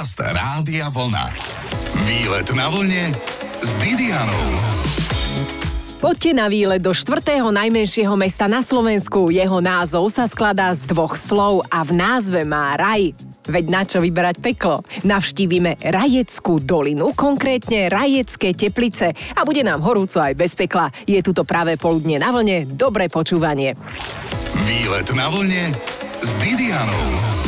[0.00, 1.28] Podcast Rádia Vlna.
[2.08, 3.12] Výlet na vlne
[3.60, 4.48] s Didianou.
[6.00, 9.28] Poďte na výlet do štvrtého najmenšieho mesta na Slovensku.
[9.28, 13.12] Jeho názov sa skladá z dvoch slov a v názve má raj.
[13.44, 14.80] Veď na čo vyberať peklo?
[15.04, 20.88] Navštívime Rajeckú dolinu, konkrétne Rajecké teplice a bude nám horúco aj bez pekla.
[21.04, 23.76] Je tu to práve poludne na vlne, dobré počúvanie.
[24.64, 25.76] Výlet na vlne
[26.24, 27.39] s Didianou.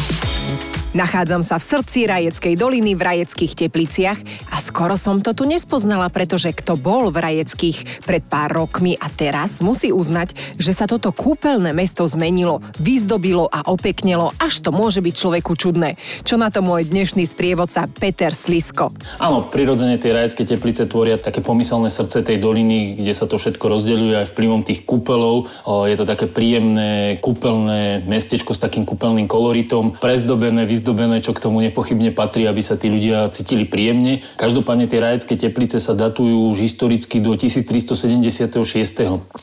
[0.93, 4.21] Nachádzam sa v srdci Rajeckej doliny v Rajeckých tepliciach
[4.53, 9.09] a skoro som to tu nespoznala, pretože kto bol v Rajeckých pred pár rokmi a
[9.09, 15.01] teraz musí uznať, že sa toto kúpeľné mesto zmenilo, vyzdobilo a opeknelo, až to môže
[15.01, 15.97] byť človeku čudné.
[16.29, 18.93] Čo na to môj dnešný sprievodca Peter Slisko.
[19.17, 23.65] Áno, prirodzene tie Rajecké teplice tvoria také pomyselné srdce tej doliny, kde sa to všetko
[23.65, 25.49] rozdeľuje aj vplyvom tých kúpelov.
[25.89, 30.81] Je to také príjemné kúpeľné mestečko s takým kúpeľným koloritom, prezdobené, vyzdobené,
[31.23, 34.21] čo k tomu nepochybne patrí, aby sa tí ľudia cítili príjemne.
[34.37, 38.59] Každopádne tie rajecké teplice sa datujú už historicky do 1376.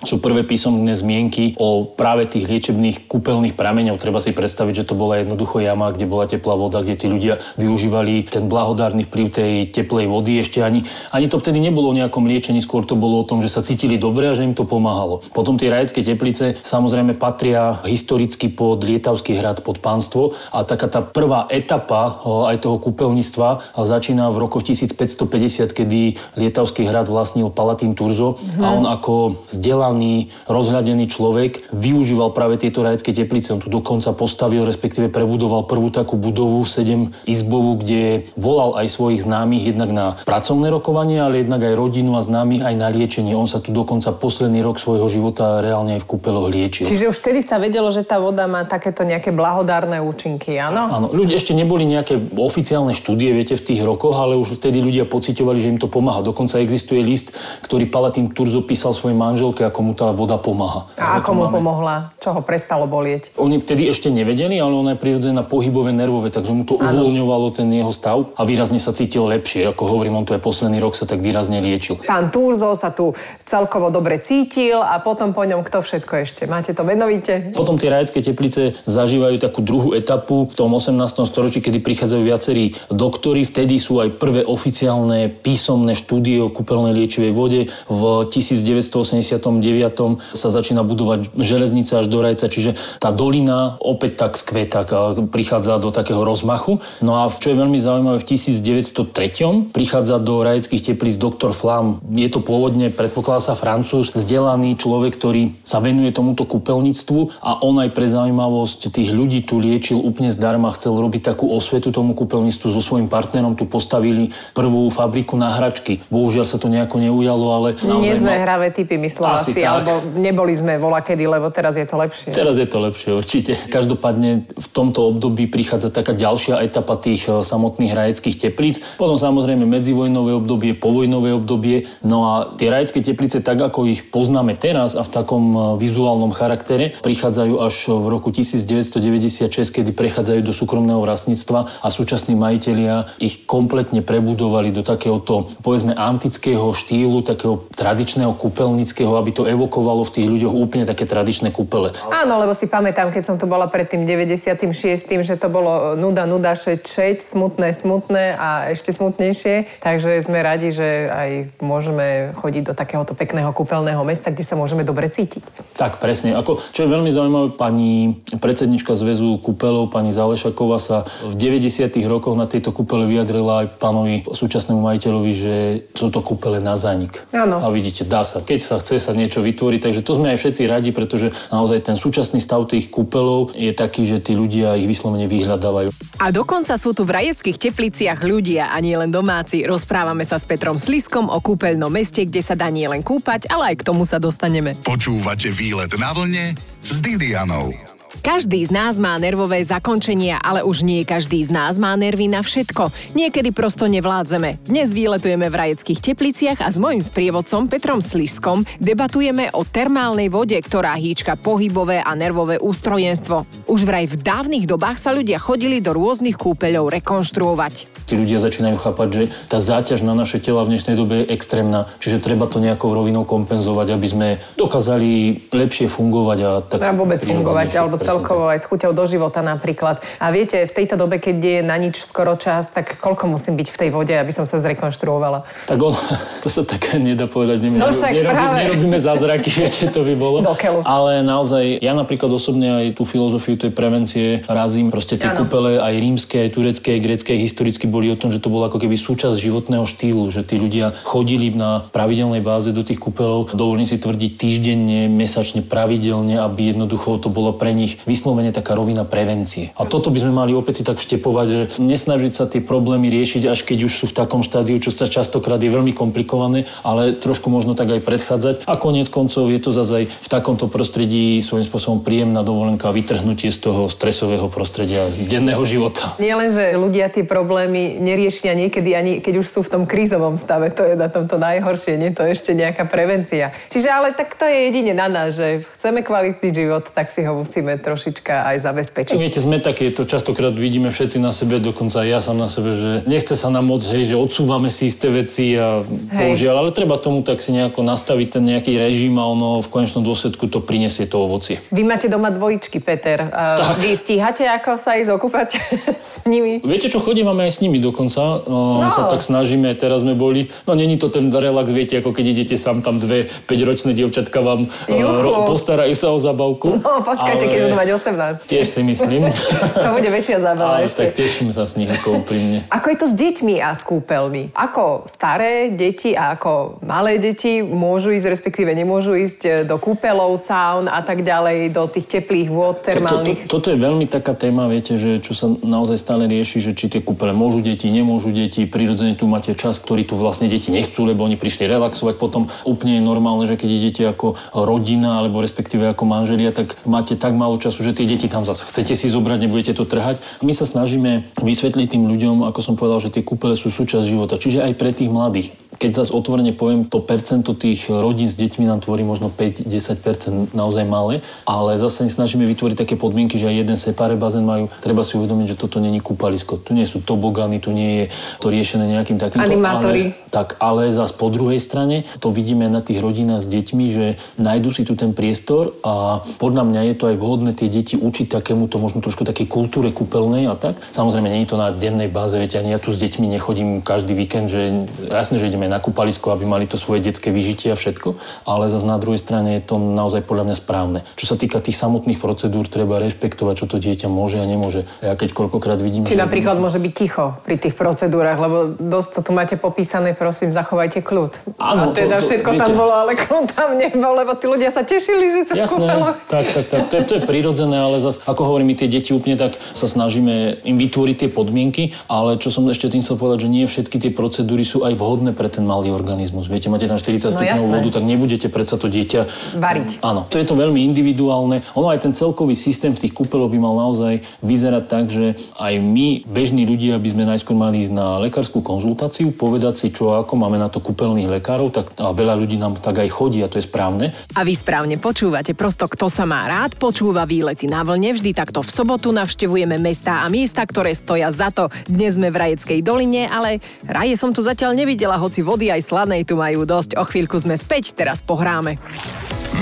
[0.03, 4.01] Sú prvé písomné zmienky o práve tých liečebných kúpeľných prameňov.
[4.01, 7.39] Treba si predstaviť, že to bola jednoducho jama, kde bola teplá voda, kde tí ľudia
[7.55, 10.41] využívali ten blahodárny vplyv tej teplej vody.
[10.41, 13.53] Ešte ani, ani to vtedy nebolo o nejakom liečení, skôr to bolo o tom, že
[13.53, 15.21] sa cítili dobre a že im to pomáhalo.
[15.31, 21.05] Potom tie rajecké teplice samozrejme patria historicky pod Lietavský hrad, pod pánstvo a taká tá
[21.05, 27.93] prvá prvá etapa aj toho kúpeľníctva začína v rokoch 1550, kedy Lietavský hrad vlastnil Palatín
[27.93, 28.65] Turzo mm-hmm.
[28.65, 29.13] a on ako
[29.45, 33.53] vzdelaný, rozhľadený človek využíval práve tieto rajecké teplice.
[33.53, 39.21] On tu dokonca postavil, respektíve prebudoval prvú takú budovu, 7 izbovú, kde volal aj svojich
[39.21, 43.37] známych jednak na pracovné rokovanie, ale jednak aj rodinu a známych aj na liečenie.
[43.37, 46.89] On sa tu dokonca posledný rok svojho života reálne aj v kúpeloch liečil.
[46.89, 50.89] Čiže už vtedy sa vedelo, že tá voda má takéto nejaké blahodárne účinky, áno?
[50.89, 55.03] Áno, ľudia ešte neboli nejaké oficiálne štúdie, viete, v tých rokoch, ale už vtedy ľudia
[55.03, 56.23] pocitovali, že im to pomáha.
[56.23, 57.35] Dokonca existuje list,
[57.67, 60.87] ktorý Palatín Turzo písal svojej manželke, ako mu tá voda pomáha.
[60.95, 61.55] A ako mu máme.
[61.59, 61.95] pomohla?
[62.23, 63.35] Čo ho prestalo bolieť?
[63.35, 67.03] Oni vtedy ešte nevedeli, ale ona je prirodzená pohybové nervové, takže mu to ano.
[67.03, 69.67] uvoľňovalo ten jeho stav a výrazne sa cítil lepšie.
[69.75, 71.99] Ako hovorím, on to aj posledný rok sa tak výrazne liečil.
[71.99, 73.11] Pán Turzo sa tu
[73.43, 76.41] celkovo dobre cítil a potom po ňom kto všetko ešte?
[76.47, 77.51] Máte to menovite?
[77.51, 82.77] Potom tie rajecké teplice zažívajú takú druhú etapu v tom 18 storočí, kedy prichádzajú viacerí
[82.93, 83.45] doktory.
[83.47, 87.65] Vtedy sú aj prvé oficiálne písomné štúdie o kúpeľnej liečivej vode.
[87.89, 94.83] V 1989 sa začína budovať železnica až do Rajca, čiže tá dolina opäť tak skveta,
[95.31, 96.83] prichádza do takého rozmachu.
[97.01, 102.03] No a čo je veľmi zaujímavé, v 1903 prichádza do rajeckých teplíc doktor Flam.
[102.11, 107.79] Je to pôvodne, predpokladá sa francúz, vzdelaný človek, ktorý sa venuje tomuto kúpeľníctvu a on
[107.79, 112.67] aj pre zaujímavosť tých ľudí tu liečil úplne zdarma, chcel robiť takú osvetu tomu kúpeľníctvu
[112.69, 113.55] so svojím partnerom.
[113.55, 116.03] Tu postavili prvú fabriku na hračky.
[116.11, 117.67] Bohužiaľ sa to nejako neujalo, ale...
[118.03, 118.43] Nie sme ma...
[118.43, 122.31] hravé typy, myslovací, alebo neboli sme vola kedy, lebo teraz je to lepšie.
[122.35, 123.51] Teraz je to lepšie, určite.
[123.71, 128.81] Každopádne v tomto období prichádza taká ďalšia etapa tých e, samotných hrajeckých teplíc.
[128.99, 131.87] Potom samozrejme medzivojnové obdobie, povojnové obdobie.
[132.03, 136.31] No a tie rajecké teplice, tak ako ich poznáme teraz a v takom e, vizuálnom
[136.35, 143.43] charaktere, prichádzajú až v roku 1996, kedy prechádzajú do súkromného vlastníctva a súčasní majitelia ich
[143.43, 150.27] kompletne prebudovali do takéhoto, povedzme, antického štýlu, takého tradičného kúpeľnického, aby to evokovalo v tých
[150.31, 151.91] ľuďoch úplne také tradičné kúpele.
[152.07, 154.71] Áno, lebo si pamätám, keď som tu bola pred tým 96.,
[155.19, 159.83] že to bolo nuda, nuda, šeť, šeť, smutné, smutné a ešte smutnejšie.
[159.83, 164.87] Takže sme radi, že aj môžeme chodiť do takéhoto pekného kúpeľného mesta, kde sa môžeme
[164.87, 165.43] dobre cítiť.
[165.75, 166.39] Tak, presne.
[166.39, 171.89] Ako, čo je veľmi zaujímavé, pani predsednička Zväzu kúpeľov, pani Zálešaková sa v 90.
[172.05, 175.55] rokoch na tejto kúpele vyjadrila aj pánovi súčasnému majiteľovi, že
[175.95, 177.25] sú to kúpele na zánik.
[177.33, 177.63] Áno.
[177.63, 178.43] A vidíte, dá sa.
[178.43, 181.95] Keď sa chce sa niečo vytvoriť, takže to sme aj všetci radi, pretože naozaj ten
[181.95, 185.89] súčasný stav tých kúpelov je taký, že tí ľudia ich vyslovene vyhľadávajú.
[186.19, 189.63] A dokonca sú tu v rajeckých tepliciach ľudia a nie len domáci.
[189.63, 193.71] Rozprávame sa s Petrom Sliskom o kúpeľnom meste, kde sa dá nie len kúpať, ale
[193.73, 194.75] aj k tomu sa dostaneme.
[194.83, 197.88] Počúvate výlet na vlne s Didianou.
[198.09, 202.41] Každý z nás má nervové zakončenia, ale už nie každý z nás má nervy na
[202.41, 202.89] všetko.
[203.13, 204.65] Niekedy prosto nevládzeme.
[204.65, 210.57] Dnes výletujeme v rajeckých tepliciach a s mojim sprievodcom Petrom Slišskom debatujeme o termálnej vode,
[210.57, 213.45] ktorá hýčka pohybové a nervové ústrojenstvo.
[213.69, 218.77] Už vraj v dávnych dobách sa ľudia chodili do rôznych kúpeľov rekonštruovať tí ľudia začínajú
[218.81, 222.57] chápať, že tá záťaž na naše tela v dnešnej dobe je extrémna, čiže treba to
[222.57, 224.27] nejakou rovinou kompenzovať, aby sme
[224.57, 226.81] dokázali lepšie fungovať a tak...
[226.81, 230.01] A vôbec fungovať, alebo celkovo aj s chuťou do života napríklad.
[230.17, 233.67] A viete, v tejto dobe, keď je na nič skoro čas, tak koľko musím byť
[233.69, 235.45] v tej vode, aby som sa zrekonštruovala?
[235.67, 235.93] Tak on,
[236.43, 237.61] to sa tak nedá povedať.
[237.63, 238.57] Neviem, no však nerobí, práve.
[238.65, 240.37] Nerobíme zázraky, viete, to by bolo.
[240.43, 240.81] Do keľu.
[240.83, 244.89] Ale naozaj, ja napríklad osobne aj tú filozofiu tej prevencie razím.
[244.93, 245.43] Proste tie ano.
[245.43, 248.79] kúpele aj rímske, aj turecké, aj grecké, historicky boli o tom, že to bolo ako
[248.79, 253.89] keby súčasť životného štýlu, že tí ľudia chodili na pravidelnej báze do tých kúpelov, dovolím
[253.89, 259.71] si tvrdiť týždenne, mesačne, pravidelne, aby jednoducho to bolo pre nich vyslovene taká rovina prevencie.
[259.79, 263.49] A toto by sme mali opäť si tak vštepovať, že nesnažiť sa tie problémy riešiť,
[263.49, 267.47] až keď už sú v takom štádiu, čo sa častokrát je veľmi komplikované, ale trošku
[267.49, 268.55] možno tak aj predchádzať.
[268.67, 273.49] A konec koncov je to zase aj v takomto prostredí svojím spôsobom príjemná dovolenka, vytrhnutie
[273.49, 276.13] z toho stresového prostredia denného života.
[276.21, 280.37] Nie len, že ľudia tie problémy neriešia niekedy ani keď už sú v tom krízovom
[280.37, 283.55] stave, to je na tomto najhoršie, nie to je ešte nejaká prevencia.
[283.71, 287.33] Čiže ale tak to je jedine na nás, že chceme kvalitný život, tak si ho
[287.33, 289.15] musíme trošička aj zabezpečiť.
[289.15, 292.75] Viete, sme také, to častokrát vidíme všetci na sebe, dokonca aj ja sám na sebe,
[292.75, 295.81] že nechce sa nám moc, hej, že odsúvame si isté veci a
[296.11, 300.03] použiaľ, ale treba tomu tak si nejako nastaviť ten nejaký režim a ono v konečnom
[300.03, 301.63] dôsledku to prinesie to ovocie.
[301.71, 303.31] Vy máte doma dvojičky, Peter.
[303.31, 303.79] Tak.
[303.79, 305.49] Vy stíhate, ako sa ísť okúpať
[306.11, 306.59] s nimi?
[306.61, 308.43] Viete čo, chodívame aj s nimi dokonca.
[308.43, 308.91] No, no.
[308.91, 312.55] sa tak snažíme, teraz sme boli, no není to ten relax, viete, ako keď idete
[312.59, 316.81] sám tam dve 5-ročné dievčatka vám uh, postarajú sa o zabavku.
[316.81, 318.49] No, počkajte, keď budú mať 18.
[318.49, 319.21] Tiež si myslím.
[319.85, 321.05] to bude väčšia zábava ešte.
[321.05, 322.65] Tak teším sa z nich, ako úprimne.
[322.73, 324.57] Ako je to s deťmi a s kúpeľmi?
[324.57, 330.41] Ako staré deti a ako malé deti môžu ísť, respektíve nemôžu ísť e, do kúpeľov,
[330.41, 333.45] saun a tak ďalej, do tých teplých vôd termálnych?
[333.45, 336.71] To, to, toto je veľmi taká téma, viete, že čo sa naozaj stále rieši, že
[336.73, 340.73] či tie kúpele môžu deti, nemôžu deti, prirodzene tu máte čas, ktorý tu vlastne deti
[340.73, 342.15] nechcú, lebo oni prišli relaxovať.
[342.17, 347.19] Potom úplne je normálne, že keď idete ako rodina alebo respektíve ako manželia, tak máte
[347.19, 350.17] tak málo času, že tie deti tam zase chcete si zobrať, nebudete to trhať.
[350.41, 354.39] My sa snažíme vysvetliť tým ľuďom, ako som povedal, že tie kúpele sú súčasť života.
[354.39, 355.51] Čiže aj pre tých mladých.
[355.79, 360.83] Keď zase otvorene poviem, to percento tých rodín s deťmi nám tvorí možno 5-10% naozaj
[360.83, 364.67] malé, ale zase snažíme vytvoriť také podmienky, že aj jeden separé bazén majú.
[364.83, 366.59] Treba si uvedomiť, že toto není kúpalisko.
[366.59, 368.05] Tu nie sú tobogany, tu nie je
[368.43, 369.39] to riešené nejakým takým...
[369.39, 370.11] Animátory.
[370.11, 374.05] Ale, tak, ale zase po druhej strane to vidíme na tých rodinách s deťmi, že
[374.35, 378.35] nájdu si tu ten priestor a podľa mňa je to aj vhodné tie deti učiť
[378.35, 380.75] takémuto možno trošku takej kultúre kúpeľnej a tak.
[380.91, 384.11] Samozrejme, nie je to na dennej báze, viete, ani ja tu s deťmi nechodím každý
[384.11, 388.17] víkend, že jasne, že ideme na kúpalisko, aby mali to svoje detské vyžitie a všetko,
[388.49, 390.99] ale zase na druhej strane je to naozaj podľa mňa správne.
[391.13, 394.89] Čo sa týka tých samotných procedúr, treba rešpektovať, čo to dieťa môže a nemôže.
[395.05, 396.23] Ja keď koľkokrát vidím, Či že...
[396.25, 401.03] napríklad môže byť ticho pri tých procedúrach, lebo dosť to tu máte popísané, prosím, zachovajte
[401.05, 401.59] kľud.
[401.61, 404.45] Áno, a teda to, to, všetko viete, tam bolo, ale kľud tam nebol, lebo tí
[404.49, 406.81] ľudia sa tešili, že sa Jasné, v Tak, tak, tak.
[406.89, 409.87] To je, to je prirodzené, ale zase, ako hovorím, my tie deti úplne tak sa
[409.87, 413.97] snažíme im vytvoriť tie podmienky, ale čo som ešte tým chcel povedať, že nie všetky
[413.99, 416.51] tie procedúry sú aj vhodné pre ten malý organizmus.
[416.51, 419.21] Viete, máte tam 40 no, stupňov vodu, tak nebudete predsa to dieťa
[419.59, 420.03] variť.
[420.03, 421.63] Áno, to je to veľmi individuálne.
[421.75, 425.73] Ono aj ten celkový systém v tých kúpeloch by mal naozaj vyzerať tak, že aj
[425.79, 430.35] my, bežní ľudia, by sme najskôr mali ísť na lekárskú konzultáciu, povedať si, čo ako
[430.35, 433.59] máme na to kúpeľných lekárov, tak a veľa ľudí nám tak aj chodí a to
[433.59, 434.11] je správne.
[434.35, 438.63] A vy správne počúvate, prosto kto sa má rád, počúva výlety na vlne, vždy takto
[438.63, 441.67] v sobotu navštevujeme mestá a miesta, ktoré stoja za to.
[441.87, 446.29] Dnes sme v Rajeckej doline, ale raje som tu zatiaľ nevidela, hoci vody aj slanej
[446.29, 447.01] tu majú dosť.
[447.01, 448.77] O chvíľku sme späť, teraz pohráme.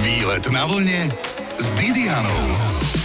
[0.04, 1.08] Výlet na vlne
[1.56, 2.97] s Didianou.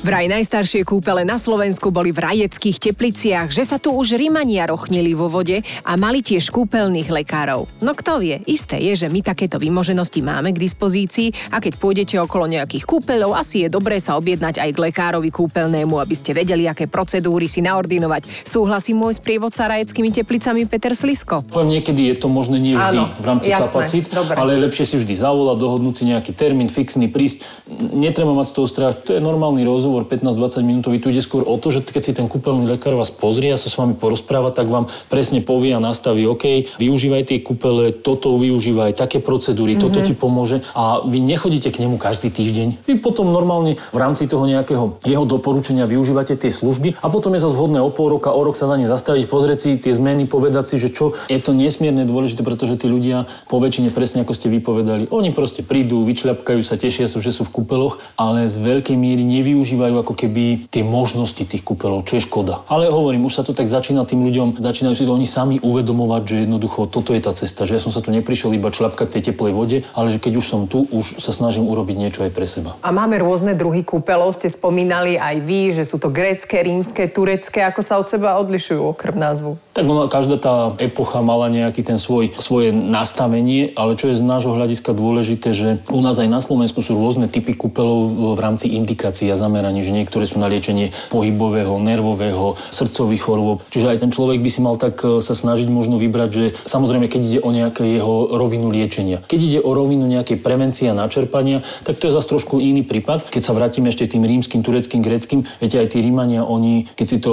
[0.00, 5.12] Vraj najstaršie kúpele na Slovensku boli v rajeckých tepliciach, že sa tu už Rimania rochnili
[5.12, 7.68] vo vode a mali tiež kúpeľných lekárov.
[7.84, 12.16] No kto vie, isté je, že my takéto vymoženosti máme k dispozícii a keď pôjdete
[12.16, 16.64] okolo nejakých kúpeľov, asi je dobré sa objednať aj k lekárovi kúpeľnému, aby ste vedeli,
[16.64, 18.48] aké procedúry si naordinovať.
[18.48, 21.44] Súhlasí môj sprievodca rajeckými teplicami Peter Slisko.
[21.52, 24.32] Niekedy je to možné nie vždy Áno, v rámci jasné, kapacít, dobre.
[24.40, 27.44] ale lepšie si vždy zavolať, dohodnúť si nejaký termín fixný, prísť.
[27.92, 31.42] Netreba mať z toho strach, to je normálny rozhovor rozhovor 15-20 minútový, tu ide skôr
[31.42, 34.54] o to, že keď si ten kúpeľný lekár vás pozrie a sa s vami porozpráva,
[34.54, 39.90] tak vám presne povie a nastaví, OK, využívaj tie kúpele, toto využívaj, také procedúry, mm-hmm.
[39.90, 40.06] toto mhm.
[40.06, 42.86] ti pomôže a vy nechodíte k nemu každý týždeň.
[42.86, 47.42] Vy potom normálne v rámci toho nejakého jeho doporučenia využívate tie služby a potom je
[47.42, 50.30] zase vhodné o pol roka, o rok sa na ne zastaviť, pozrieť si tie zmeny,
[50.30, 54.38] povedať si, že čo je to nesmierne dôležité, pretože tí ľudia po väčšine presne ako
[54.38, 58.60] ste vypovedali, oni proste prídu, vyčľapkajú sa, tešia sa, že sú v kúpeloch, ale z
[58.62, 62.60] veľkej miery nevyužívajú nevyužívajú ako keby tie možnosti tých kúpeľov, čo je škoda.
[62.68, 66.22] Ale hovorím, už sa to tak začína tým ľuďom, začínajú si to oni sami uvedomovať,
[66.28, 69.32] že jednoducho toto je tá cesta, že ja som sa tu neprišiel iba člapkať tej
[69.32, 72.44] teplej vode, ale že keď už som tu, už sa snažím urobiť niečo aj pre
[72.44, 72.76] seba.
[72.84, 77.64] A máme rôzne druhy kúpeľov, ste spomínali aj vy, že sú to grécké, rímske, turecké,
[77.64, 79.56] ako sa od seba odlišujú okrem názvu?
[79.72, 84.24] Tak ono, každá tá epocha mala nejaký ten svoj, svoje nastavenie, ale čo je z
[84.24, 88.74] nášho hľadiska dôležité, že u nás aj na Slovensku sú rôzne typy kúpeľov v rámci
[88.74, 89.38] indikácií a
[89.70, 93.62] zameraní, že niektoré sú na liečenie pohybového, nervového, srdcových chorôb.
[93.70, 97.06] Čiže aj ten človek by si mal tak e, sa snažiť možno vybrať, že samozrejme,
[97.06, 99.22] keď ide o nejaké jeho rovinu liečenia.
[99.30, 103.30] Keď ide o rovinu nejakej prevencie a načerpania, tak to je zase trošku iný prípad.
[103.30, 107.18] Keď sa vrátime ešte tým rímským, tureckým, greckým, viete, aj tí Rímania, oni, keď si
[107.22, 107.32] to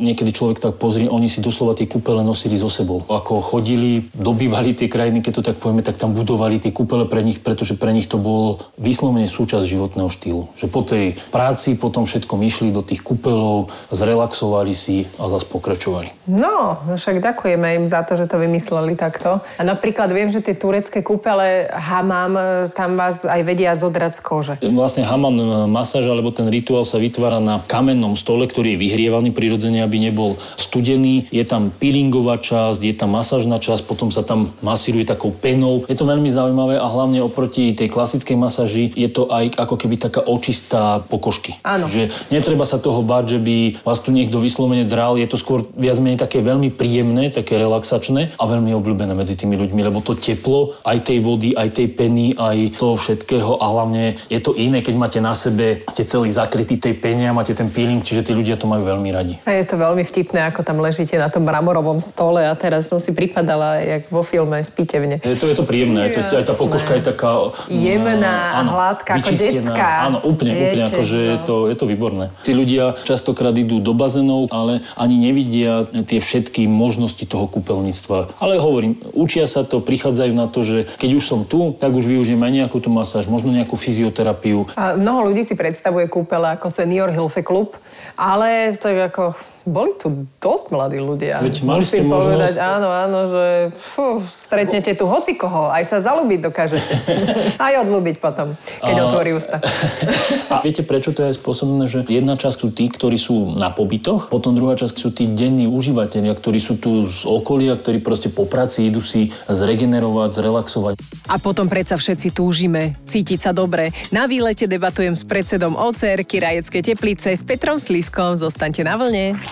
[0.00, 3.04] niekedy človek tak pozrie, oni si doslova tie kúpele nosili so sebou.
[3.04, 7.20] Ako chodili, dobývali tie krajiny, keď to tak povieme, tak tam budovali tie kúpele pre
[7.20, 10.42] nich, pretože pre nich to bolo vyslovene súčasť životného štýlu.
[10.56, 16.24] Že po tej práci, potom všetkom išli do tých kúpelov, zrelaxovali si a zase pokračovali.
[16.30, 19.44] No, však ďakujeme im za to, že to vymysleli takto.
[19.60, 22.36] A napríklad viem, že tie turecké kúpele hamam,
[22.72, 24.54] tam vás aj vedia zodrať z kože.
[24.64, 29.36] Vlastne hamam e, masáž alebo ten rituál sa vytvára na kamennom stole, ktorý je vyhrievaný
[29.36, 31.28] prirodzene, aby nebol studený.
[31.28, 35.84] Je tam peelingová časť, je tam masážna časť, potom sa tam masíruje takou penou.
[35.84, 40.00] Je to veľmi zaujímavé a hlavne oproti tej klasickej masáži je to aj ako keby
[40.00, 41.58] taká očistá pokožky.
[41.64, 41.88] Áno.
[41.88, 43.56] Čiže netreba sa toho báť, že by
[43.88, 45.16] vás tu niekto vyslovene dral.
[45.16, 49.56] Je to skôr viac menej také veľmi príjemné, také relaxačné a veľmi obľúbené medzi tými
[49.56, 54.20] ľuďmi, lebo to teplo aj tej vody, aj tej peny, aj toho všetkého a hlavne
[54.28, 57.72] je to iné, keď máte na sebe, ste celý zakrytý tej pene a máte ten
[57.72, 59.34] peeling, čiže tí ľudia to majú veľmi radi.
[59.48, 63.00] A je to veľmi vtipné, ako tam ležíte na tom mramorovom stole a teraz som
[63.00, 65.16] si pripadala, jak vo filme Spítevne.
[65.24, 67.56] Je to, je to príjemné, je to, aj tá pokožka je taká...
[67.72, 69.90] Jemná, áno, hladká, ako detská.
[70.08, 71.24] Áno, úplne, Viete, úplne, akože no.
[71.24, 72.34] je, to, je to výborné.
[72.42, 78.38] Tí ľudia častokrát idú do bazénov, ale ani nevidia tie všetky možnosti toho kúpeľníctva.
[78.42, 82.10] Ale hovorím, učia sa to, prichádzajú na to, že keď už som tu, tak už
[82.10, 84.66] využijem aj nejakú tú masáž, možno nejakú fyzioterapiu.
[84.74, 87.78] A mnoho ľudí si predstavuje kúpele ako senior Hilfe Club,
[88.18, 91.40] ale tak ako boli tu dosť mladí ľudia.
[91.40, 92.58] Veď mali Musím povedať, možnosť...
[92.60, 96.92] áno, áno, že fú, stretnete tu hoci koho, aj sa zalúbiť dokážete.
[97.66, 98.52] aj odlúbiť potom,
[98.84, 99.02] keď a...
[99.08, 99.64] otvorí ústa.
[100.52, 104.28] a viete, prečo to je spôsobené, že jedna časť sú tí, ktorí sú na pobytoch,
[104.28, 108.44] potom druhá časť sú tí denní užívateľia, ktorí sú tu z okolia, ktorí proste po
[108.44, 110.94] práci idú si zregenerovať, zrelaxovať.
[111.32, 113.96] A potom predsa všetci túžime cítiť sa dobre.
[114.12, 118.36] Na výlete debatujem s predsedom OCR Rajecké teplice s Petrom Sliskom.
[118.36, 119.32] Zostaňte na vlne.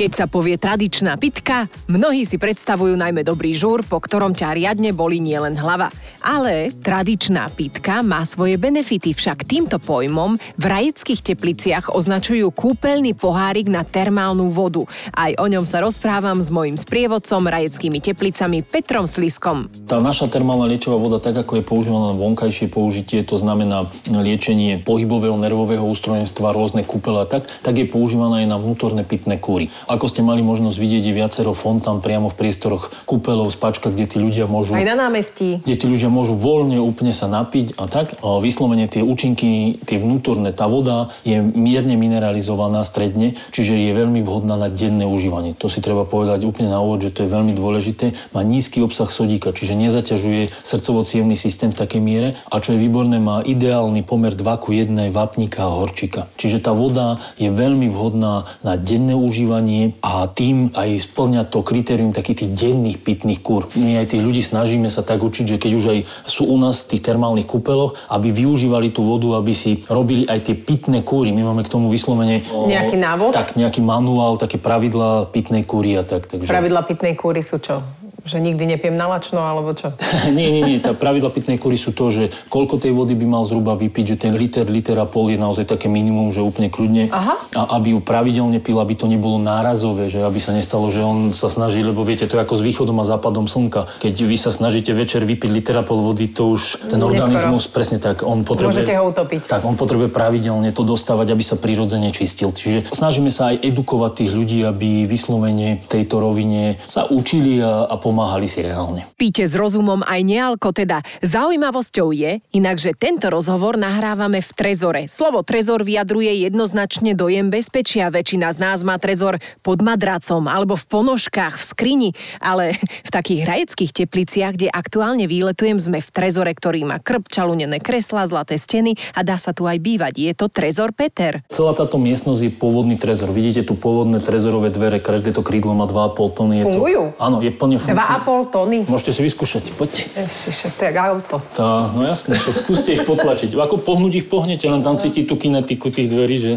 [0.00, 4.96] Keď sa povie tradičná pitka, mnohí si predstavujú najmä dobrý žúr, po ktorom ťa riadne
[4.96, 5.92] boli nielen hlava.
[6.24, 13.68] Ale tradičná pitka má svoje benefity, však týmto pojmom v rajeckých tepliciach označujú kúpeľný pohárik
[13.68, 14.88] na termálnu vodu.
[15.12, 19.68] Aj o ňom sa rozprávam s mojim sprievodcom rajeckými teplicami Petrom Sliskom.
[19.84, 24.80] Tá naša termálna liečová voda, tak ako je používaná na vonkajšie použitie, to znamená liečenie
[24.80, 29.68] pohybového nervového ústrojenstva, rôzne kúpele a tak, tak je používaná aj na vnútorné pitné kúry.
[29.90, 34.22] Ako ste mali možnosť vidieť, je viacero fontán priamo v priestoroch kúpelov, spačka, kde tí
[34.22, 34.78] ľudia môžu...
[34.78, 35.58] Aj na námestí.
[35.66, 38.14] Kde tí ľudia môžu voľne úplne sa napiť a tak.
[38.22, 44.22] A vyslovene tie účinky, tie vnútorné, tá voda je mierne mineralizovaná stredne, čiže je veľmi
[44.22, 45.58] vhodná na denné užívanie.
[45.58, 48.14] To si treba povedať úplne na úvod, že to je veľmi dôležité.
[48.30, 51.02] Má nízky obsah sodíka, čiže nezaťažuje srdcovo
[51.34, 55.66] systém v takej miere a čo je výborné, má ideálny pomer 2 ku 1 vápnika
[55.66, 56.30] a horčika.
[56.38, 62.12] Čiže tá voda je veľmi vhodná na denné užívanie a tým aj splňa to kritérium
[62.12, 63.68] takých tých denných pitných kúr.
[63.76, 66.84] My aj tých ľudí snažíme sa tak učiť, že keď už aj sú u nás
[66.84, 71.32] v tých termálnych kúpeloch, aby využívali tú vodu, aby si robili aj tie pitné kúry.
[71.32, 72.42] My máme k tomu vyslovene...
[72.44, 73.32] Nejaký návod?
[73.32, 76.28] Tak, nejaký manuál, také pravidlá pitnej kúry a tak.
[76.28, 76.50] Takže...
[76.50, 77.80] Pravidla pitnej kúry sú čo?
[78.24, 79.96] Že nikdy nepiem na lačno, alebo čo?
[80.36, 80.78] nie, nie, nie.
[80.82, 84.16] Tá pravidla pitnej kúry sú to, že koľko tej vody by mal zhruba vypiť, že
[84.28, 87.08] ten liter, liter a pol je naozaj také minimum, že úplne kľudne.
[87.08, 87.34] Aha.
[87.56, 91.32] A aby ju pravidelne pil, aby to nebolo nárazové, že aby sa nestalo, že on
[91.32, 93.88] sa snaží, lebo viete, to je ako s východom a západom slnka.
[94.00, 97.74] Keď vy sa snažíte večer vypiť liter a pol vody, to už ten organizmus, Neskoro.
[97.74, 98.84] presne tak, on potrebuje...
[98.84, 99.40] Môžete ho utopiť.
[99.48, 102.52] Tak, on potrebuje pravidelne to dostávať, aby sa prirodzene čistil.
[102.52, 107.94] Čiže snažíme sa aj edukovať tých ľudí, aby vyslovene tejto rovine sa učili a, a
[108.10, 109.06] pomáhali si reálne.
[109.14, 111.06] Píte s rozumom aj nealko teda.
[111.22, 115.06] Zaujímavosťou je, inak, že tento rozhovor nahrávame v trezore.
[115.06, 118.10] Slovo trezor vyjadruje jednoznačne dojem bezpečia.
[118.10, 122.10] Väčšina z nás má trezor pod madracom alebo v ponožkách, v skrini,
[122.42, 122.74] ale
[123.06, 128.26] v takých hrajeckých tepliciach, kde aktuálne výletujem, sme v trezore, ktorý má krp, čalunené kresla,
[128.26, 130.18] zlaté steny a dá sa tu aj bývať.
[130.18, 131.46] Je to trezor Peter.
[131.46, 133.30] Celá táto miestnosť je pôvodný trezor.
[133.30, 136.54] Vidíte tu pôvodné trezorové dvere, každé to krídlo má 2,5 tony.
[136.58, 137.02] Je Fungujú?
[137.14, 137.99] To, áno, je plne funkčné.
[138.00, 138.78] 2,5 tony?
[138.88, 140.08] Môžete si vyskúšať, poďte.
[140.16, 141.36] Ježiše, to je auto.
[141.52, 143.52] Tá, no jasné, však skúste ich potlačiť.
[143.52, 146.52] Ako pohnúť ich pohnete, len tam cíti tú kinetiku tých dverí, že...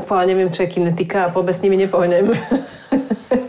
[0.00, 2.32] Úplne neviem, čo je kinetika a vôbec s nimi nepohnem.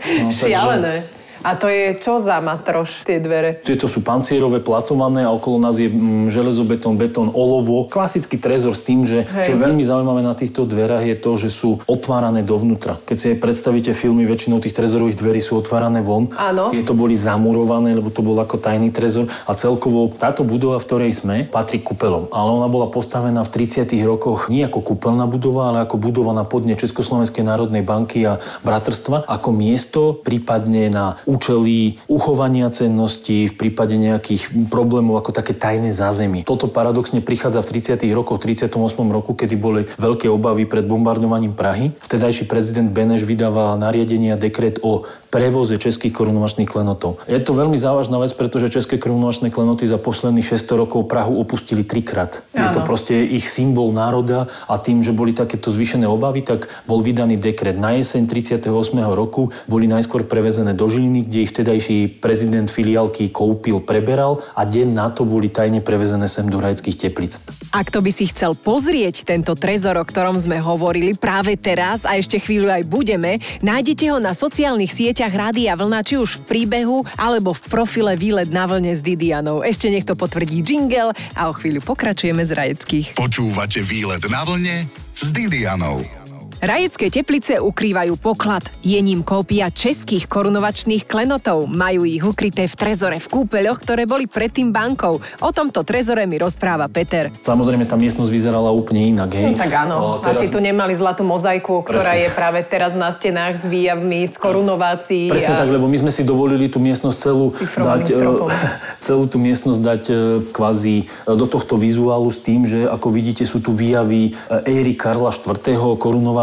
[0.08, 1.17] No, takže- Šialené.
[1.46, 3.62] A to je čo za matroš, tie dvere?
[3.62, 7.86] Tieto sú pancierové, platované a okolo nás je mm, železobetón, betón, olovo.
[7.86, 9.44] Klasický trezor s tým, že Hej.
[9.46, 12.98] čo je veľmi zaujímavé na týchto dverách je to, že sú otvárané dovnútra.
[13.06, 16.26] Keď si aj predstavíte filmy, väčšinou tých trezorových dverí sú otvárané von.
[16.34, 16.74] Áno.
[16.74, 19.30] Tieto boli zamurované, lebo to bol ako tajný trezor.
[19.46, 22.30] A celkovo táto budova, v ktorej sme, patrí kúpelom.
[22.34, 23.86] Ale ona bola postavená v 30.
[24.02, 29.28] rokoch nie ako kúpeľná budova, ale ako budova na podne Československej národnej banky a bratrstva,
[29.28, 36.48] ako miesto prípadne na účely uchovania cenností, v prípade nejakých problémov ako také tajné zázemie.
[36.48, 38.00] Toto paradoxne prichádza v 30.
[38.16, 38.72] rokoch, 38.
[39.12, 41.92] roku, kedy boli veľké obavy pred bombardovaním Prahy.
[42.00, 47.20] Vtedajší prezident Beneš vydával nariadenie a dekret o prevoze českých korunovačných klenotov.
[47.28, 51.84] Je to veľmi závažná vec, pretože české korunovačné klenoty za posledných 600 rokov Prahu opustili
[51.84, 52.42] trikrát.
[52.56, 52.88] Je to Áno.
[52.88, 57.76] proste ich symbol národa a tým, že boli takéto zvýšené obavy, tak bol vydaný dekret.
[57.76, 58.68] Na jeseň 38.
[59.12, 64.88] roku boli najskôr prevezené do Žiliny, kde ich vtedajší prezident filiálky koupil, preberal a deň
[64.96, 67.36] na to boli tajne prevezené sem do rajských teplic.
[67.70, 72.16] Ak to by si chcel pozrieť tento trezor, o ktorom sme hovorili práve teraz a
[72.16, 77.02] ešte chvíľu aj budeme, nájdete ho na sociálnych sieťach Rádia Vlna, či už v príbehu,
[77.18, 79.66] alebo v profile Výlet na vlne s Didianou.
[79.66, 83.18] Ešte nech to potvrdí jingle a o chvíľu pokračujeme z Rajeckých.
[83.18, 84.86] Počúvate výlet na vlne
[85.18, 86.17] s Didianou.
[86.58, 88.66] Rajecké teplice ukrývajú poklad.
[88.82, 91.70] Je ním kópia českých korunovačných klenotov.
[91.70, 95.22] Majú ich ukryté v trezore v kúpeľoch, ktoré boli predtým bankou.
[95.22, 97.30] O tomto trezore mi rozpráva Peter.
[97.46, 99.38] Samozrejme, tá miestnosť vyzerala úplne inak.
[99.38, 99.54] Hej.
[99.54, 102.26] No, tak áno, O, teraz- asi tu nemali zlatú mozaiku, ktorá Presne.
[102.26, 105.30] je práve teraz na stenách s výjavmi z korunovácií.
[105.30, 105.62] Presne a...
[105.62, 108.50] tak, lebo my sme si dovolili tú miestnosť celú dať, e, stropom.
[109.06, 110.14] celú tú miestnosť dať e,
[110.50, 114.34] kvázi e, do tohto vizuálu s tým, že ako vidíte sú tu výjavy
[114.66, 115.94] éry Karla IV.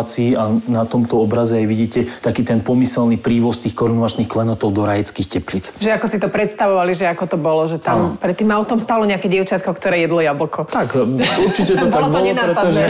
[0.06, 4.86] Korunovací a na tomto obraze aj vidíte taký ten pomyselný prívoz tých korunovačných klenotov do
[4.86, 5.74] rajeckých teplic.
[5.82, 8.22] Že ako si to predstavovali, že ako to bolo, že tam Áno.
[8.22, 10.70] pred tým autom stalo nejaké dievčatko, ktoré jedlo jablko.
[10.70, 10.94] Tak,
[11.42, 12.84] určite to tak Bolo bolo, pretože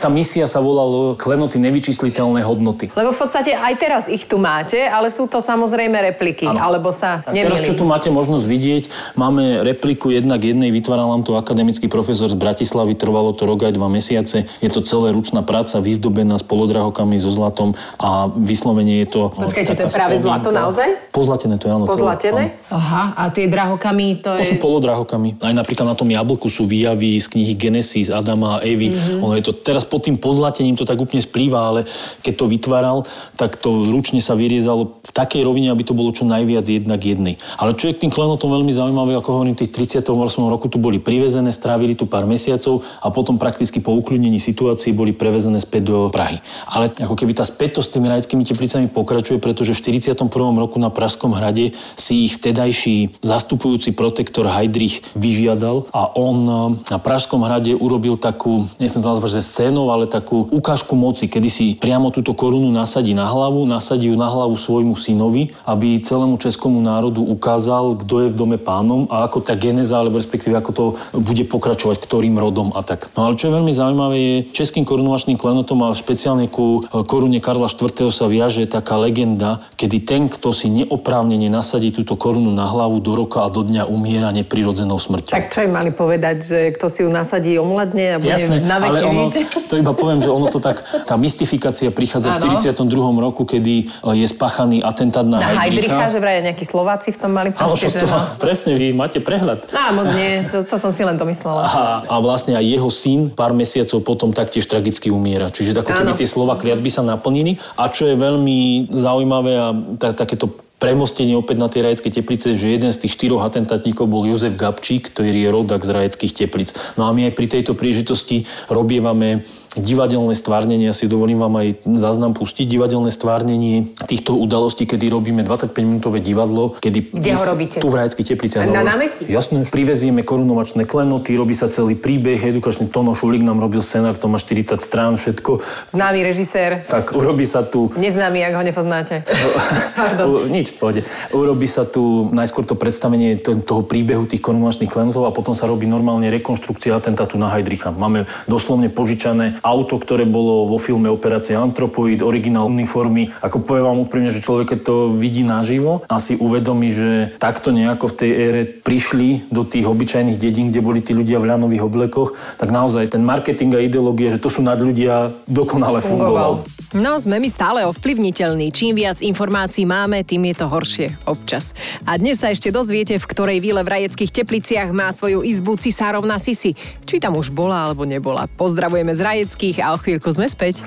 [0.00, 2.88] tá misia sa volala klenoty nevyčísliteľné hodnoty.
[2.94, 6.62] Lebo v podstate aj teraz ich tu máte, ale sú to samozrejme repliky, Áno.
[6.72, 7.92] alebo sa Tak teraz, čo tu nemýlim.
[7.92, 8.84] máte možnosť vidieť,
[9.18, 13.74] máme repliku jednak jednej, vytváral nám to akademický profesor z Bratislavy, trvalo to rok aj
[13.74, 14.46] dva mesiace.
[14.62, 19.20] Je to celé ručná práca, vyzdobená s polodrahokami, so zlatom a vyslovene je to...
[19.34, 21.10] Počkajte, to je práve zlato naozaj?
[21.12, 21.84] Pozlatené to je, áno.
[21.84, 21.92] celé, áno.
[21.92, 22.42] Pozlatené?
[22.70, 24.62] Aha, a tie drahokamy, to To sú je...
[24.62, 25.42] polodrahokami.
[25.42, 28.90] Aj napríklad na tom jablku sú výjavy z knihy Genesis Adama a Evy.
[28.90, 28.96] Mhm.
[28.96, 29.24] Mm-hmm.
[29.26, 31.80] Ono je to teraz pod tým pozlatením to tak úplne splýva, ale
[32.22, 32.98] keď to vytváral,
[33.34, 37.34] tak to ručne sa vyriezalo v takej rovine, aby to bolo čo najviac jednak jednej.
[37.58, 40.12] Ale čo je k tým klenotom veľmi zaujímavé, ako hovorím, v tých 38
[40.46, 45.16] roku tu boli privezené, strávili tu pár mesiacov a potom prakticky po ukludnení situácií boli
[45.16, 46.35] prevezené späť do Prahy.
[46.68, 50.28] Ale ako keby tá spätosť s tými rajskými teplicami pokračuje, pretože v 41.
[50.58, 56.52] roku na Pražskom hrade si ich vtedajší zastupujúci protektor Heidrich vyžiadal a on e,
[56.92, 61.48] na Pražskom hrade urobil takú, nechcem to nazvať, že scénou, ale takú ukážku moci, kedy
[61.48, 66.36] si priamo túto korunu nasadí na hlavu, nasadí ju na hlavu svojmu synovi, aby celému
[66.36, 70.70] českomu národu ukázal, kto je v dome pánom a ako tá geneza, alebo respektíve ako
[70.74, 73.08] to bude pokračovať, ktorým rodom a tak.
[73.14, 77.38] No ale čo je veľmi zaujímavé je, českým korunovačným klenotom a špeciálne ku e, korune
[77.38, 78.10] Karla IV.
[78.10, 83.14] sa viaže taká legenda, kedy ten, kto si neoprávnene nasadí túto korunu na hlavu do
[83.14, 85.30] roka a do dňa umiera neprirodzenou smrťou.
[85.30, 88.82] Tak čo im mali povedať, že kto si ju nasadí omladne a bude Jasné, na
[88.82, 89.70] ale veky ono, žiť?
[89.70, 92.58] to iba poviem, že ono to tak, tá mystifikácia prichádza Áno.
[92.58, 92.82] v 42.
[93.22, 95.94] roku, kedy e, je spáchaný atentát na, Na Heidricha.
[95.94, 98.18] Heidricha, že vraj nejakí Slováci v tom mali proste, že to, no.
[98.42, 99.70] presne, vy máte prehľad.
[99.70, 101.62] No, moc nie, to, to som si len domyslela.
[101.68, 105.52] A, a vlastne aj jeho syn pár mesiacov potom taktiež tragicky umiera.
[105.52, 106.15] Čiže ako keby.
[106.16, 107.60] Tie slova kliatby sa naplnili.
[107.76, 112.76] A čo je veľmi zaujímavé a ta, takéto premostenie opäť na tie rajecké teplice, že
[112.76, 116.68] jeden z tých štyroch atentátníkov bol Jozef Gabčík, ktorý je rodak z rajeckých teplic.
[117.00, 121.68] No a my aj pri tejto príležitosti robievame divadelné stvárnenie, si dovolím vám aj
[122.00, 127.12] záznam pustiť, divadelné stvárnenie týchto udalostí, kedy robíme 25-minútové divadlo, kedy...
[127.12, 127.76] Kde ho robíte?
[127.80, 128.64] Tu v Rajeckých tepliciach.
[128.72, 129.28] Na námestí?
[129.28, 134.26] Jasné, privezieme korunovačné klenoty, robí sa celý príbeh, edukačný Tono Šulík nám robil scenár, to
[134.32, 135.60] má 40 strán, všetko.
[135.92, 136.88] Známy režisér.
[136.88, 137.92] Tak urobí sa tu...
[137.96, 139.22] Neznámy, ak ho nepoznáte.
[139.98, 140.48] Pardon.
[140.48, 141.04] Nič, pohode.
[141.32, 145.84] Urobí sa tu najskôr to predstavenie toho príbehu tých korunovačných klenotov a potom sa robí
[145.84, 147.92] normálne rekonštrukcia atentátu na Heidricha.
[147.92, 153.34] Máme doslovne požičané auto, ktoré bolo vo filme Operácia Antropoid, originál uniformy.
[153.42, 158.14] Ako poviem vám úprimne, že človek, to vidí naživo a si uvedomí, že takto nejako
[158.14, 162.38] v tej ére prišli do tých obyčajných dedín, kde boli tí ľudia v ľanových oblekoch,
[162.54, 166.62] tak naozaj ten marketing a ideológia, že to sú nad ľudia, dokonale fungoval.
[166.94, 168.70] No, sme my stále ovplyvniteľní.
[168.70, 171.74] Čím viac informácií máme, tým je to horšie občas.
[172.06, 176.38] A dnes sa ešte dozviete, v ktorej výle v rajeckých tepliciach má svoju izbu cisárovna
[176.38, 176.78] Sisi.
[177.02, 178.46] Či tam už bola alebo nebola.
[178.46, 180.86] Pozdravujeme z rajeckých a o chvíľku sme späť.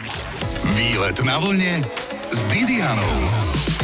[0.80, 1.84] Výlet na vlne
[2.32, 3.79] s Didianou.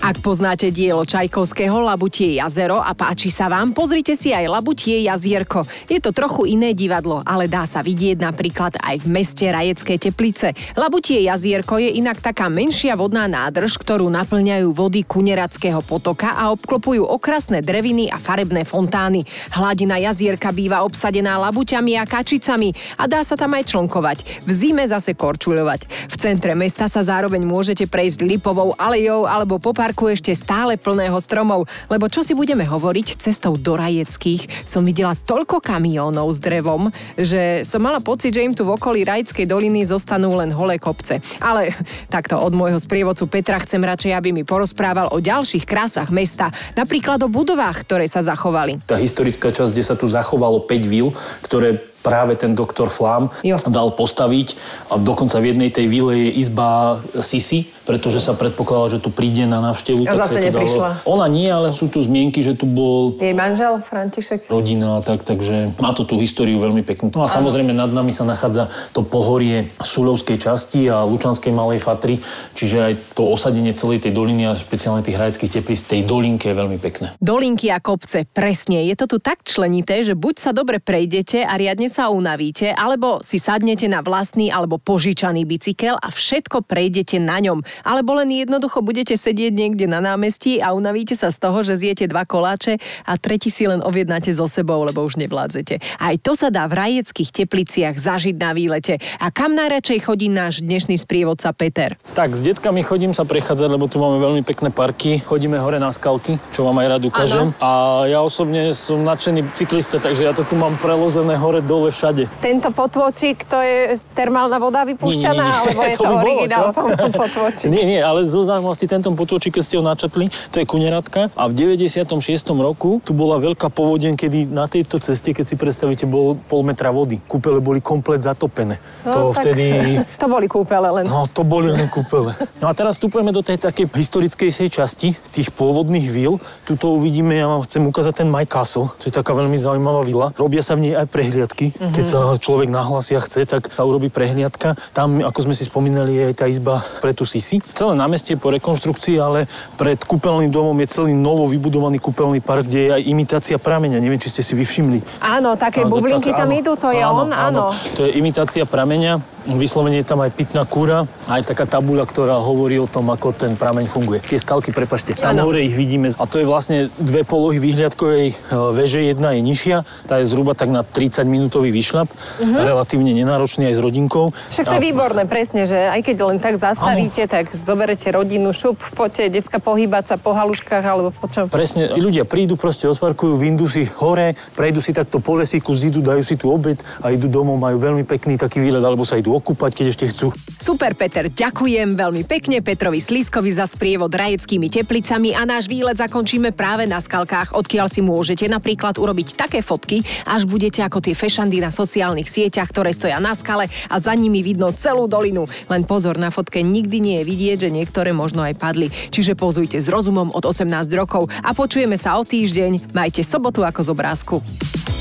[0.00, 5.68] Ak poznáte dielo Čajkovského Labutie jazero a páči sa vám, pozrite si aj Labutie jazierko.
[5.92, 10.56] Je to trochu iné divadlo, ale dá sa vidieť napríklad aj v meste Rajecké teplice.
[10.72, 17.04] Labutie jazierko je inak taká menšia vodná nádrž, ktorú naplňajú vody Kunerackého potoka a obklopujú
[17.04, 19.28] okrasné dreviny a farebné fontány.
[19.52, 24.48] Hladina jazierka býva obsadená labuťami a kačicami a dá sa tam aj člnkovať.
[24.48, 26.08] V zime zase korčuľovať.
[26.08, 31.18] V centre mesta sa zároveň môžete prejsť lipovou alejou alebo po parku ešte stále plného
[31.18, 36.94] stromov, lebo čo si budeme hovoriť, cestou do Rajeckých som videla toľko kamiónov s drevom,
[37.18, 41.18] že som mala pocit, že im tu v okolí Rajeckej doliny zostanú len holé kopce.
[41.42, 41.74] Ale
[42.06, 47.18] takto od môjho sprievodcu Petra chcem radšej, aby mi porozprával o ďalších krásach mesta, napríklad
[47.26, 48.78] o budovách, ktoré sa zachovali.
[48.86, 51.10] Tá historická časť, kde sa tu zachovalo 5 vil,
[51.42, 53.60] ktoré práve ten doktor Flam jo.
[53.68, 54.56] dal postaviť
[54.88, 59.44] a dokonca v jednej tej vile je izba Sisi, pretože sa predpokladalo, že tu príde
[59.44, 60.08] na návštevu.
[60.08, 60.88] A zase neprišla.
[61.04, 61.12] Dalo...
[61.20, 63.18] Ona nie, ale sú tu zmienky, že tu bol...
[63.20, 64.48] Jej manžel František.
[64.48, 67.12] Rodina, tak, takže má to tú históriu veľmi peknú.
[67.12, 72.16] No a samozrejme nad nami sa nachádza to pohorie Sulovskej časti a Lučanskej Malej Fatry,
[72.56, 76.56] čiže aj to osadenie celej tej doliny a špeciálne tých hrajeckých teplíc tej dolinke je
[76.56, 77.12] veľmi pekné.
[77.18, 78.86] Dolinky a kopce, presne.
[78.86, 83.18] Je to tu tak členité, že buď sa dobre prejdete a riadne sa unavíte, alebo
[83.26, 87.66] si sadnete na vlastný alebo požičaný bicykel a všetko prejdete na ňom.
[87.82, 92.06] Alebo len jednoducho budete sedieť niekde na námestí a unavíte sa z toho, že zjete
[92.06, 95.82] dva koláče a tretí si len objednáte so sebou, lebo už nevládzete.
[95.98, 99.02] Aj to sa dá v rajeckých tepliciach zažiť na výlete.
[99.18, 101.96] A kam najradšej chodí náš dnešný sprievodca Peter?
[102.12, 105.18] Tak, s deckami chodím sa prechádzať, lebo tu máme veľmi pekné parky.
[105.24, 107.48] Chodíme hore na skalky, čo vám aj rád ukážem.
[107.56, 107.64] Ano.
[107.64, 107.70] A
[108.04, 112.22] ja osobne som nadšený cyklista, takže ja to tu mám prelozené hore dole dole všade.
[112.44, 115.60] Tento potôčik, to je termálna voda vypúšťaná, nie, nie, nie.
[115.64, 116.68] alebo je to, to originál
[117.24, 117.68] potôčik?
[117.72, 121.48] Nie, nie, ale zo zaujímavosti tento potôčik, keď ste ho načetli, to je kuneratka a
[121.48, 122.12] v 96.
[122.60, 126.92] roku tu bola veľká povodeň, kedy na tejto ceste, keď si predstavíte, bol pol metra
[126.92, 127.16] vody.
[127.24, 128.76] Kúpele boli komplet zatopené.
[129.08, 129.72] No, to vtedy...
[130.20, 131.08] To boli kúpele len.
[131.08, 132.36] No, to boli len kúpele.
[132.60, 136.36] No a teraz vstupujeme do tej takej historickej časti tých pôvodných vil.
[136.68, 140.26] Tuto uvidíme, ja vám chcem ukázať ten My Castle, to je taká veľmi zaujímavá vila.
[140.36, 141.94] Robia sa v nej aj prehliadky Mm-hmm.
[141.94, 144.76] Keď sa človek nahlasia chce, tak sa urobí prehliadka.
[144.92, 147.62] Tam, ako sme si spomínali, je aj tá izba pre tú Sisi.
[147.72, 149.46] Celé námestie po rekonštrukcii, ale
[149.78, 154.02] pred kúpeľným domom je celý novo vybudovaný kúpeľný park, kde je aj imitácia prameňa.
[154.02, 155.22] Neviem, či ste si vyvšimli.
[155.22, 157.70] Áno, také áno, bublinky tak, tam áno, idú, to je áno, on, áno.
[157.70, 157.94] áno.
[157.96, 159.39] To je imitácia prameňa.
[159.48, 163.56] Vyslovene je tam aj pitná kúra, aj taká tabuľa, ktorá hovorí o tom, ako ten
[163.56, 164.20] prameň funguje.
[164.20, 165.48] Tie skalky, prepašte, tam ano.
[165.48, 166.12] hore ich vidíme.
[166.20, 168.34] A to je vlastne dve polohy výhľadkovej e,
[168.76, 169.00] veže.
[169.00, 172.60] Jedna je nižšia, tá je zhruba tak na 30 minútový vyšľap, uh-huh.
[172.60, 174.36] relatívne nenáročný aj s rodinkou.
[174.52, 177.32] Však to je výborné, presne, že aj keď len tak zastavíte, ano.
[177.32, 181.48] tak zoberete rodinu, šup, poďte, decka pohybať sa po haluškách alebo po čom.
[181.48, 186.04] Presne, tí ľudia prídu, proste odparkujú, vyndú si hore, prejdú si takto po lesíku, zidu,
[186.04, 189.29] dajú si tu obed a idú domov, majú veľmi pekný taký výlet, alebo sa idú
[189.30, 190.26] idú okúpať, keď ešte chcú.
[190.58, 196.50] Super, Peter, ďakujem veľmi pekne Petrovi Sliskovi za sprievod rajeckými teplicami a náš výlet zakončíme
[196.50, 201.62] práve na skalkách, odkiaľ si môžete napríklad urobiť také fotky, až budete ako tie fešandy
[201.62, 205.46] na sociálnych sieťach, ktoré stoja na skale a za nimi vidno celú dolinu.
[205.70, 208.90] Len pozor, na fotke nikdy nie je vidieť, že niektoré možno aj padli.
[208.90, 210.66] Čiže pozujte s rozumom od 18
[210.98, 212.90] rokov a počujeme sa o týždeň.
[212.90, 214.34] Majte sobotu ako z obrázku.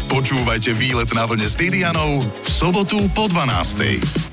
[0.09, 4.28] Počúvajte výlet na vlne s Didianou v sobotu po 12.